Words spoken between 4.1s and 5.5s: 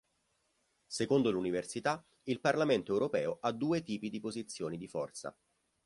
posizioni di forza.